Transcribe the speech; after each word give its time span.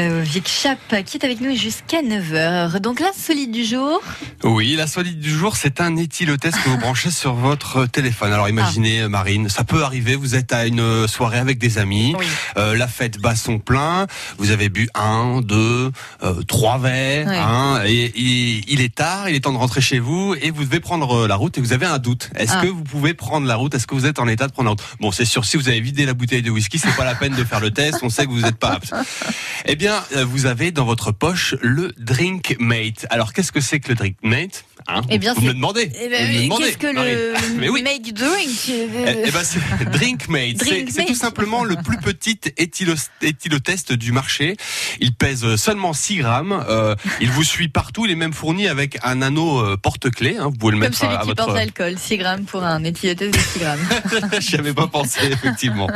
Vic 0.00 0.46
Chap 0.46 0.78
qui 1.04 1.16
est 1.16 1.24
avec 1.24 1.40
nous 1.40 1.56
jusqu'à 1.56 2.00
9h. 2.00 2.78
Donc 2.78 3.00
la 3.00 3.12
solide 3.12 3.50
du 3.50 3.64
jour. 3.64 4.00
Oui, 4.44 4.76
la 4.76 4.86
solide 4.86 5.18
du 5.18 5.30
jour, 5.36 5.56
c'est 5.56 5.80
un 5.80 5.96
éthylotest 5.96 6.62
que 6.62 6.68
vous 6.68 6.78
branchez 6.78 7.10
sur 7.10 7.34
votre 7.34 7.86
téléphone. 7.86 8.32
Alors 8.32 8.48
imaginez, 8.48 9.08
Marine, 9.08 9.48
ça 9.48 9.64
peut 9.64 9.82
arriver, 9.82 10.14
vous 10.14 10.36
êtes 10.36 10.52
à 10.52 10.66
une 10.66 11.08
soirée 11.08 11.38
avec 11.38 11.58
des 11.58 11.78
amis, 11.78 12.14
Oui. 12.16 12.24
euh, 12.56 12.76
la 12.76 12.86
fête 12.86 13.18
bat 13.18 13.34
son 13.34 13.58
plein, 13.58 14.06
vous 14.38 14.52
avez 14.52 14.68
bu 14.68 14.88
un, 14.94 15.40
deux, 15.40 15.90
euh, 16.22 16.40
trois 16.44 16.78
verres, 16.78 17.26
Ouais. 17.26 17.36
hein, 17.36 17.82
et, 17.84 18.04
et 18.04 18.62
il 18.68 18.80
est 18.82 18.94
tard, 18.94 19.28
il 19.28 19.34
est 19.34 19.40
temps 19.40 19.52
de 19.52 19.58
rentrer 19.58 19.80
chez 19.80 19.98
vous, 19.98 20.36
et 20.40 20.52
vous 20.52 20.62
devez 20.62 20.78
prendre 20.78 21.26
la 21.26 21.34
route, 21.34 21.58
et 21.58 21.60
vous 21.60 21.72
avez 21.72 21.86
un 21.86 21.98
doute. 21.98 22.30
Est-ce 22.36 22.52
Ah. 22.54 22.62
que 22.62 22.68
vous 22.68 22.84
pouvez 22.84 23.12
prendre 23.12 23.48
la 23.48 23.56
route? 23.56 23.74
Est-ce 23.74 23.88
que 23.88 23.96
vous 23.96 24.06
êtes 24.06 24.20
en 24.20 24.28
état 24.28 24.46
de 24.46 24.52
prendre 24.52 24.66
la 24.68 24.70
route? 24.70 24.84
Bon, 25.00 25.10
c'est 25.10 25.24
sûr, 25.24 25.44
si 25.44 25.56
vous 25.56 25.68
avez 25.68 25.80
vidé 25.80 26.06
la 26.06 26.14
bouteille 26.14 26.42
de 26.42 26.50
whisky, 26.50 26.78
c'est 26.78 26.94
pas 26.94 27.04
la 27.04 27.16
peine 27.16 27.34
de 27.34 27.42
faire 27.42 27.58
le 27.58 27.72
test, 27.72 27.98
on 28.02 28.08
sait 28.08 28.24
que 28.26 28.30
vous 28.30 28.42
n'êtes 28.42 28.56
pas 28.58 28.74
apte. 28.74 28.94
Eh 29.66 29.74
bien, 29.80 30.04
euh, 30.14 30.26
vous 30.26 30.44
avez 30.44 30.72
dans 30.72 30.84
votre 30.84 31.10
poche 31.10 31.54
le 31.62 31.92
Drink 31.96 32.54
Mate. 32.60 33.06
Alors, 33.08 33.32
qu'est-ce 33.32 33.50
que 33.50 33.62
c'est 33.62 33.80
que 33.80 33.88
le 33.88 33.94
Drink 33.94 34.16
Mate 34.22 34.66
hein 34.88 35.02
Eh 35.10 35.18
bien, 35.18 35.34
Vous 35.34 35.42
me 35.42 35.48
le 35.48 35.54
demandez. 35.54 35.90
Eh 36.00 36.08
ben, 36.08 36.48
Qu'est-ce 36.58 36.78
que 36.78 36.86
le 36.86 37.34
Mais 37.58 37.68
oui. 37.68 37.82
make 37.82 38.12
drink 38.12 38.48
Eh, 38.68 38.88
eh 39.26 39.30
ben, 39.30 39.40
c'est 39.44 39.60
Drinkmate. 39.90 40.56
Drinkmate. 40.56 40.90
C'est 40.94 41.04
tout 41.06 41.14
simplement 41.14 41.64
le 41.64 41.76
plus 41.76 41.98
petit 41.98 42.38
éthylo, 42.56 42.94
éthylotest 43.22 43.92
du 43.92 44.12
marché. 44.12 44.56
Il 45.00 45.14
pèse 45.14 45.56
seulement 45.56 45.92
6 45.92 46.16
grammes. 46.16 46.64
Euh, 46.68 46.94
il 47.20 47.30
vous 47.30 47.44
suit 47.44 47.68
partout. 47.68 48.06
Il 48.06 48.12
est 48.12 48.16
même 48.16 48.32
fourni 48.32 48.66
avec 48.68 48.98
un 49.02 49.22
anneau 49.22 49.58
euh, 49.60 49.76
porte-clés. 49.76 50.36
hein. 50.38 50.44
Vous 50.44 50.52
pouvez 50.52 50.72
le 50.72 50.78
Comme 50.78 50.88
mettre 50.88 50.98
celui 50.98 51.12
à, 51.14 51.18
à 51.18 51.20
qui 51.22 51.28
votre. 51.28 51.44
porte 51.44 51.56
l'alcool, 51.56 51.98
6 51.98 52.16
grammes 52.18 52.44
pour 52.44 52.62
un 52.64 52.82
éthylotest 52.84 53.34
de 53.34 53.38
6 53.38 53.58
grammes. 53.60 53.80
J'y 54.40 54.56
avais 54.56 54.74
pas 54.74 54.86
pensé, 54.86 55.20
effectivement. 55.30 55.88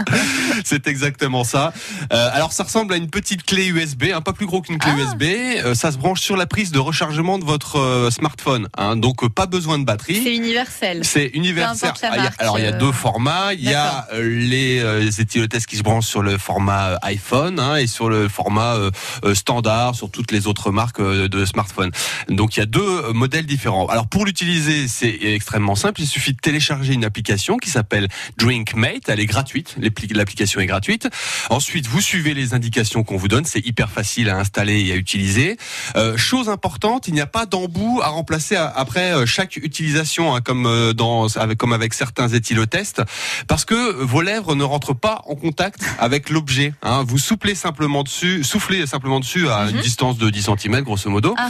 C'est 0.64 0.87
exactement 0.87 1.45
ça. 1.45 1.73
Euh, 2.12 2.30
alors, 2.33 2.53
ça 2.53 2.64
ressemble 2.64 2.95
à 2.95 2.97
une 2.97 3.11
petite 3.11 3.45
clé 3.45 3.66
USB, 3.66 4.05
un 4.14 4.20
pas 4.20 4.33
plus 4.33 4.47
gros 4.47 4.61
qu'une 4.62 4.78
clé 4.78 4.92
Ah. 4.97 5.01
USB. 5.01 5.23
Euh, 5.64 5.75
ça 5.75 5.92
se 5.92 5.98
branche 5.98 6.20
sur 6.20 6.37
la 6.37 6.47
prise 6.47 6.70
de 6.73 6.78
rechargement 6.78 7.39
de 7.39 7.45
votre 7.45 7.78
euh, 7.78 8.11
smartphone. 8.11 8.69
Hein. 8.77 8.97
Donc, 8.97 9.22
euh, 9.25 9.28
pas 9.28 9.47
besoin 9.47 9.78
de 9.78 9.84
batterie. 9.84 10.20
C'est 10.22 10.34
universel. 10.34 11.00
C'est 11.05 11.30
universel. 11.34 11.91
Ah, 12.03 12.17
marque, 12.22 12.41
alors 12.41 12.58
il 12.58 12.64
y 12.64 12.69
a 12.69 12.75
euh, 12.75 12.78
deux 12.78 12.92
formats. 12.92 13.53
Il 13.55 13.62
y 13.64 13.75
a 13.75 14.06
euh, 14.12 14.22
les 14.48 14.81
euh, 14.81 15.11
éthylotests 15.19 15.66
qui 15.66 15.77
se 15.77 15.83
branchent 15.83 16.06
sur 16.06 16.22
le 16.22 16.39
format 16.39 16.91
euh, 16.91 16.97
iPhone 17.03 17.58
hein, 17.61 17.77
et 17.77 17.86
sur 17.86 18.08
le 18.08 18.28
format 18.28 18.75
euh, 18.75 18.91
euh, 19.25 19.34
standard 19.34 19.94
sur 19.94 20.11
toutes 20.11 20.33
les 20.33 20.47
autres 20.47 20.70
marques 20.70 21.00
euh, 21.00 21.28
de 21.28 21.44
smartphones. 21.44 21.91
Donc 22.28 22.56
il 22.56 22.61
y 22.61 22.62
a 22.62 22.66
deux 22.66 22.81
euh, 22.81 23.12
modèles 23.12 23.47
différents. 23.47 23.86
Alors 23.86 24.06
pour 24.06 24.25
l'utiliser, 24.25 24.88
c'est 24.88 25.19
extrêmement 25.22 25.75
simple. 25.75 26.00
Il 26.00 26.06
suffit 26.06 26.33
de 26.33 26.38
télécharger 26.41 26.92
une 26.94 27.05
application 27.05 27.56
qui 27.56 27.70
s'appelle 27.70 28.09
DrinkMate. 28.38 29.09
Elle 29.09 29.20
est 29.20 29.27
gratuite. 29.27 29.77
L'appli- 29.81 30.12
L'application 30.14 30.61
est 30.61 30.66
gratuite. 30.66 31.09
Ensuite, 31.50 31.86
vous 31.86 32.00
suivez 32.00 32.34
les 32.34 32.55
indications 32.55 33.03
qu'on 33.05 33.16
vous 33.16 33.28
donne. 33.28 33.44
C'est 33.44 33.64
hyper 33.66 33.91
facile 33.91 34.28
à 34.31 34.36
installer 34.38 34.81
et 34.86 34.92
à 34.92 34.97
utiliser. 34.97 35.56
Euh, 35.97 36.16
chose 36.16 36.48
importante, 36.48 37.09
il 37.09 37.14
n'y 37.14 37.20
a 37.20 37.27
pas 37.27 37.47
d'embout 37.47 38.00
à 38.03 38.09
remplacer 38.09 38.56
à- 38.56 38.64
après 38.75 39.12
euh, 39.12 39.27
chaque 39.27 39.57
utilisation, 39.57 40.34
hein, 40.34 40.41
comme 40.41 40.67
euh, 40.67 40.93
dans 40.93 41.27
avec 41.37 41.59
comme 41.59 41.73
avec 41.73 41.95
certains 41.95 42.29
éthylotests, 42.29 43.03
parce 43.48 43.65
que 43.65 44.03
vos 44.03 44.21
lèvres 44.23 44.55
ne 44.55 44.65
rentrent 44.65 44.95
pas 44.95 45.23
en 45.27 45.34
contact 45.34 45.81
avec 45.98 46.31
l'objet. 46.31 46.73
hein. 46.83 47.05
Vous 47.06 47.19
soufflez 47.19 47.55
simplement 47.55 48.03
dessus, 48.03 48.45
soufflez 48.45 48.87
simplement 48.87 49.21
dessus 49.21 49.48
à 49.48 49.69
une 49.71 49.77
Mhm. 49.77 49.83
distance 49.83 50.19
de 50.19 50.31
10 50.31 50.43
cm 50.59 50.81
grosso 50.83 51.09
modo. 51.11 51.34
Ah. 51.39 51.48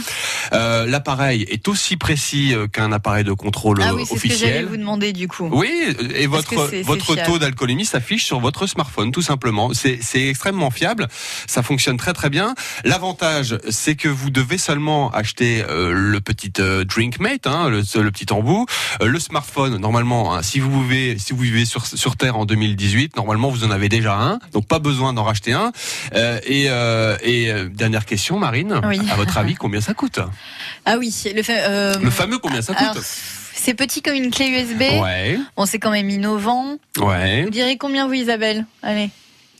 Euh, 0.53 0.85
L'appareil 0.85 1.43
est 1.49 1.67
aussi 1.67 1.97
précis 1.97 2.53
qu'un 2.71 2.91
appareil 2.91 3.23
de 3.23 3.33
contrôle 3.33 3.81
Ah 3.81 3.93
oui, 3.95 4.05
c'est 4.07 4.17
ce 4.17 4.21
que 4.23 4.27
j'allais 4.29 4.43
officiel. 4.43 4.65
vous 4.65 4.77
demander 4.77 5.13
du 5.13 5.27
coup. 5.27 5.49
Oui, 5.51 5.71
et 6.15 6.27
votre 6.27 6.55
votre 6.83 7.15
taux 7.25 7.39
d'alcoolémie 7.39 7.85
s'affiche 7.85 8.25
sur 8.25 8.39
votre 8.39 8.67
smartphone, 8.67 9.11
tout 9.11 9.21
simplement. 9.21 9.71
C'est 9.73 9.99
c'est 10.01 10.27
extrêmement 10.27 10.71
fiable, 10.71 11.07
ça 11.47 11.63
fonctionne 11.63 11.97
très 11.97 12.13
très 12.13 12.29
bien. 12.29 12.55
L'avantage, 12.83 13.57
c'est 13.69 13.95
que 13.95 14.07
vous 14.07 14.29
devez 14.29 14.57
seulement 14.57 15.11
acheter 15.11 15.63
euh, 15.69 15.91
le 15.93 16.21
petit 16.21 16.53
euh, 16.59 16.83
Hein, 17.45 17.69
le, 17.69 17.81
le 18.01 18.11
petit 18.11 18.31
embout, 18.31 18.65
Euh, 19.01 19.07
le 19.07 19.19
smartphone. 19.19 19.77
Normalement, 19.77 20.33
hein, 20.35 20.41
si 20.43 20.59
vous 20.59 20.83
vivez 20.87 21.17
si 21.19 21.33
vous 21.33 21.39
vivez 21.43 21.65
sur 21.65 21.85
sur 21.85 22.15
Terre 22.17 22.37
en 22.37 22.45
2018, 22.45 23.15
normalement 23.17 23.49
vous 23.49 23.63
en 23.63 23.71
avez 23.71 23.89
déjà 23.89 24.15
un, 24.15 24.39
donc 24.53 24.67
pas 24.67 24.79
besoin 24.79 25.13
d'en 25.13 25.23
racheter 25.23 25.53
un. 25.53 25.71
Euh, 26.13 26.39
et 26.45 26.65
euh, 26.69 27.17
et 27.23 27.51
euh, 27.51 27.67
dernière 27.69 28.05
question, 28.05 28.39
Marine, 28.39 28.79
Oui. 28.85 28.99
à 29.11 29.15
votre 29.15 29.37
avis, 29.37 29.55
combien 29.55 29.81
ça 29.81 29.93
coûte? 29.93 30.19
Ah 30.85 30.95
oui, 30.97 31.13
le, 31.35 31.43
fa- 31.43 31.53
euh, 31.53 31.95
Le 32.01 32.09
fameux 32.09 32.37
combien 32.39 32.61
ça 32.61 32.73
coûte? 32.73 32.87
alors, 32.91 33.03
c'est 33.03 33.73
petit 33.73 34.01
comme 34.01 34.15
une 34.15 34.31
clé 34.31 34.47
USB. 34.49 34.81
Ouais, 35.01 35.39
Bon, 35.57 35.65
c'est 35.65 35.79
quand 35.79 35.91
même 35.91 36.09
innovant. 36.09 36.77
ouais. 36.99 37.43
Vous 37.43 37.49
direz 37.49 37.77
combien 37.77 38.05
vous, 38.07 38.13
Isabelle? 38.13 38.65
Allez. 38.83 39.09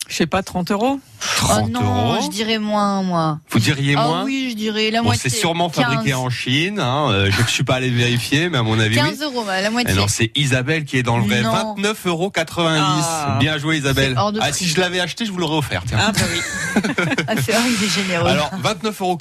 Je 0.07 0.13
sais 0.15 0.27
pas, 0.27 0.43
30 0.43 0.69
euros 0.71 0.99
30 1.37 1.63
oh 1.65 1.69
non, 1.69 1.81
euros. 2.13 2.21
je 2.23 2.29
dirais 2.29 2.59
moins, 2.59 3.03
moi. 3.03 3.39
Vous 3.49 3.59
diriez 3.59 3.95
Ah 3.97 4.03
moins 4.07 4.23
oui, 4.23 4.47
je 4.51 4.55
dirais 4.55 4.91
la 4.91 4.99
Bon, 4.99 5.05
moitié. 5.07 5.29
c'est 5.29 5.35
sûrement 5.37 5.69
15. 5.69 5.83
fabriqué 5.85 6.13
en 6.13 6.29
Chine. 6.29 6.79
Hein. 6.79 7.09
euh, 7.11 7.31
je 7.31 7.41
ne 7.41 7.47
suis 7.47 7.63
pas 7.63 7.75
allé 7.75 7.89
vérifier, 7.89 8.49
mais 8.49 8.57
à 8.57 8.63
mon 8.63 8.79
avis, 8.79 8.95
15 8.95 9.17
oui. 9.19 9.23
euros, 9.25 9.43
bah, 9.45 9.61
la 9.61 9.69
moitié. 9.69 9.93
non, 9.95 10.07
c'est 10.07 10.31
Isabelle 10.35 10.85
qui 10.85 10.97
est 10.97 11.03
dans 11.03 11.17
le 11.17 11.23
vrai. 11.25 11.41
Non. 11.41 11.75
29,90 11.77 12.07
euros. 12.07 12.31
Ah. 12.37 13.37
Bien 13.39 13.57
joué, 13.57 13.77
Isabelle. 13.77 14.13
C'est 14.15 14.19
hors 14.19 14.31
de 14.31 14.39
Ah, 14.41 14.51
si 14.53 14.67
je 14.67 14.79
l'avais 14.79 14.99
acheté, 14.99 15.25
je 15.25 15.31
vous 15.31 15.37
l'aurais 15.37 15.57
offert. 15.57 15.83
Tiens. 15.87 15.97
Ah 16.01 16.11
bah 16.11 16.19
oui. 16.31 16.39
Ah, 17.27 17.33
c'est 17.43 17.53
vrai, 17.53 17.61
il 17.79 17.83
est 17.83 17.89
généreux. 17.89 18.29
Alors, 18.29 18.51
29,90 18.63 19.01
euros, 19.01 19.17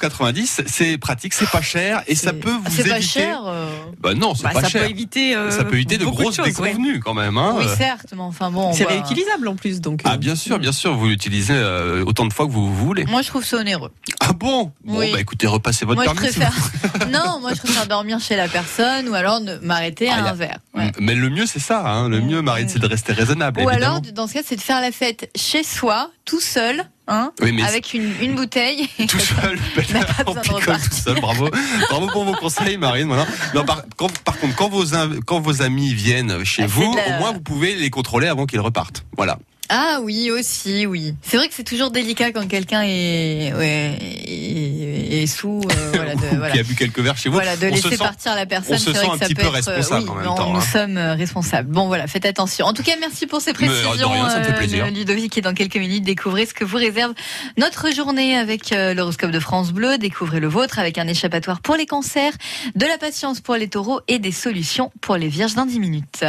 c'est 0.67 0.97
pratique, 0.97 1.33
c'est 1.33 1.49
pas 1.49 1.61
cher, 1.61 2.03
et 2.07 2.15
ça 2.15 2.29
C'est- 2.31 2.33
peut 2.39 2.51
vous 2.51 2.63
C'est 2.69 2.81
éviter. 2.81 2.89
pas 2.95 3.01
cher. 3.01 3.41
euh, 3.45 3.67
Bah 4.01 4.13
non, 4.13 4.35
c'est 4.35 4.43
Bah, 4.43 4.49
pas 4.53 4.61
ça 4.61 4.69
cher. 4.69 4.83
peut 4.83 4.89
éviter 4.89 5.35
euh, 5.35 5.49
ça 5.51 5.63
peut 5.63 5.75
éviter 5.75 5.97
de 5.97 6.05
beaucoup 6.05 6.23
grosses 6.23 6.35
choses, 6.35 6.45
ouais. 6.59 6.69
déconvenues 6.71 6.99
quand 6.99 7.13
même. 7.13 7.37
Hein. 7.37 7.55
Oui, 7.57 7.65
certes, 7.77 8.07
mais 8.13 8.21
enfin 8.21 8.51
bon. 8.51 8.69
on 8.69 8.73
C'est 8.73 8.83
va- 8.83 8.91
réutilisable 8.91 9.47
en 9.47 9.55
plus 9.55 9.81
donc. 9.81 10.01
Ah 10.03 10.17
bien 10.17 10.35
sûr, 10.35 10.59
bien 10.59 10.71
sûr, 10.71 10.95
vous 10.95 11.07
l'utilisez 11.07 11.53
euh, 11.55 11.94
autant 12.03 12.25
de 12.25 12.33
fois 12.33 12.45
que 12.47 12.51
vous 12.51 12.73
voulez. 12.75 13.05
Moi, 13.05 13.21
je 13.21 13.27
trouve 13.29 13.43
ça 13.45 13.57
onéreux. 13.57 13.91
Ah 14.19 14.33
bon? 14.33 14.71
Bon, 14.83 14.99
Oui. 14.99 15.11
bah 15.11 15.19
écoutez, 15.19 15.47
repassez 15.47 15.85
votre 15.85 16.01
Moi, 16.03 16.13
je 16.13 16.19
permis. 16.39 16.51
préfère. 16.51 17.09
non, 17.09 17.39
moi, 17.39 17.53
je 17.53 17.59
préfère 17.59 17.87
dormir 17.87 18.19
chez 18.19 18.35
la 18.35 18.47
personne 18.47 19.07
ou 19.09 19.13
alors 19.13 19.39
m'arrêter 19.61 20.09
Ah, 20.09 20.15
à 20.23 20.27
a- 20.27 20.29
un 20.31 20.33
verre. 20.33 20.57
Ouais. 20.73 20.91
Mais 20.99 21.15
le 21.15 21.29
mieux, 21.29 21.45
c'est 21.45 21.59
ça. 21.59 21.87
Hein. 21.87 22.09
Le 22.09 22.21
mieux, 22.21 22.41
Marine, 22.41 22.67
c'est 22.69 22.79
de 22.79 22.87
rester 22.87 23.13
raisonnable. 23.13 23.61
Ou 23.61 23.69
évidemment. 23.69 23.97
alors, 23.97 24.01
dans 24.13 24.27
ce 24.27 24.33
cas, 24.33 24.41
c'est 24.45 24.55
de 24.55 24.61
faire 24.61 24.81
la 24.81 24.91
fête 24.91 25.29
chez 25.35 25.63
soi, 25.63 26.09
tout 26.25 26.41
seul, 26.41 26.83
hein, 27.07 27.31
Oui, 27.41 27.51
mais 27.51 27.63
avec 27.63 27.93
une, 27.93 28.11
une 28.21 28.35
bouteille. 28.35 28.87
tout 29.07 29.19
seul, 29.19 29.57
pas 29.75 30.23
on 30.27 30.35
picole 30.35 30.77
tout 30.79 30.95
seul. 30.95 31.19
Bravo, 31.21 31.49
bravo 31.89 32.07
pour 32.07 32.23
vos 32.25 32.33
conseils, 32.33 32.77
Marine. 32.77 33.07
Voilà. 33.07 33.25
Non, 33.53 33.63
par, 33.63 33.83
quand- 33.95 34.17
par 34.23 34.37
contre, 34.37 34.55
quand 34.55 34.69
vos 34.69 34.85
inv- 34.93 35.19
quand 35.25 35.39
vos 35.39 35.61
amis 35.61 35.93
viennent 35.93 36.43
chez 36.43 36.63
Ah, 36.63 36.67
c'est 36.67 36.73
vous, 36.73 36.95
la- 36.95 37.15
au 37.15 37.19
moins 37.19 37.31
vous 37.31 37.41
pouvez 37.41 37.75
les 37.75 37.89
contrôler 37.89 38.27
avant 38.27 38.45
qu'ils 38.45 38.59
repartent. 38.59 39.05
Voilà. 39.15 39.37
Ah 39.77 39.99
oui, 40.01 40.31
aussi, 40.31 40.85
oui. 40.85 41.15
C'est 41.21 41.35
vrai 41.35 41.49
que 41.49 41.53
c'est 41.53 41.65
toujours 41.65 41.91
délicat 41.91 42.31
quand 42.31 42.47
quelqu'un 42.47 42.83
est, 42.83 43.51
ouais, 43.53 43.97
est, 44.25 45.23
est 45.23 45.27
sous, 45.27 45.59
euh, 45.69 45.91
voilà, 45.93 46.15
de, 46.15 46.21
Ou 46.21 46.35
voilà. 46.37 46.53
qui 46.53 46.59
a 46.59 46.63
bu 46.63 46.75
quelques 46.75 46.99
verres 46.99 47.17
chez 47.17 47.27
vous. 47.27 47.35
Voilà, 47.35 47.57
de 47.57 47.65
on 47.67 47.69
se 47.75 47.83
laisser 47.83 47.89
sent- 47.89 47.97
partir 47.97 48.35
la 48.35 48.45
personne. 48.45 48.75
on 48.75 48.79
se 48.79 48.85
c'est 48.85 48.91
vrai 48.91 49.01
sent 49.01 49.07
que 49.07 49.13
un 49.15 49.17
ça 49.17 49.25
petit 49.25 49.35
peut 49.35 49.41
peu 49.41 49.47
être, 49.47 49.53
responsable 49.71 50.03
oui, 50.03 50.09
en 50.09 50.15
même 50.15 50.25
non, 50.25 50.35
temps, 50.35 50.53
Nous 50.53 50.59
hein. 50.59 50.63
sommes 50.71 50.97
euh, 50.97 51.15
responsables. 51.15 51.69
Bon, 51.69 51.87
voilà, 51.87 52.07
faites 52.07 52.25
attention. 52.25 52.65
En 52.67 52.73
tout 52.73 52.83
cas, 52.83 52.93
merci 53.01 53.27
pour 53.27 53.41
ces 53.41 53.51
Mais, 53.59 53.67
euh, 53.67 53.71
de 53.71 53.81
précisions, 53.83 54.09
rien, 54.11 54.29
ça 54.29 54.39
me 54.39 54.43
fait 54.45 54.53
plaisir. 54.53 54.87
Ludovic. 54.87 55.37
Et 55.37 55.41
dans 55.41 55.53
quelques 55.53 55.75
minutes, 55.77 56.03
découvrez 56.05 56.45
ce 56.45 56.53
que 56.53 56.63
vous 56.63 56.77
réserve 56.77 57.13
notre 57.57 57.93
journée 57.93 58.37
avec 58.37 58.71
euh, 58.71 58.93
l'horoscope 58.93 59.31
de 59.31 59.39
France 59.41 59.73
Bleu. 59.73 59.97
Découvrez 59.97 60.39
le 60.39 60.47
vôtre 60.47 60.79
avec 60.79 60.97
un 60.97 61.07
échappatoire 61.07 61.59
pour 61.59 61.75
les 61.75 61.85
cancers, 61.85 62.31
de 62.75 62.85
la 62.85 62.97
patience 62.97 63.41
pour 63.41 63.55
les 63.55 63.67
taureaux 63.67 63.99
et 64.07 64.19
des 64.19 64.31
solutions 64.31 64.91
pour 65.01 65.17
les 65.17 65.27
vierges 65.27 65.55
dans 65.55 65.65
10 65.65 65.79
minutes. 65.79 66.23